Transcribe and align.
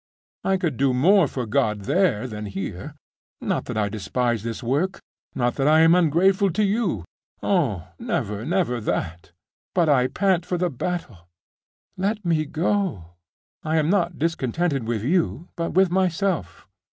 I 0.43 0.57
could 0.57 0.77
do 0.77 0.95
more 0.95 1.27
for 1.27 1.45
God 1.45 1.81
there 1.81 2.25
than 2.25 2.47
here.... 2.47 2.95
Not 3.39 3.65
that 3.65 3.77
I 3.77 3.87
despise 3.87 4.41
this 4.41 4.63
work 4.63 4.99
not 5.35 5.53
that 5.57 5.67
I 5.67 5.81
am 5.81 5.93
ungrateful 5.93 6.49
to 6.53 6.63
you 6.63 7.05
oh, 7.43 7.87
never, 7.99 8.43
never 8.43 8.81
that! 8.81 9.31
but 9.75 9.89
I 9.89 10.07
pant 10.07 10.43
for 10.43 10.57
the 10.57 10.71
battle. 10.71 11.27
Let 11.97 12.25
me 12.25 12.45
go! 12.45 13.11
I 13.61 13.77
am 13.77 13.91
not 13.91 14.17
discontented 14.17 14.87
with 14.87 15.03
you, 15.03 15.49
but 15.55 15.73
with 15.73 15.91
myself. 15.91 16.67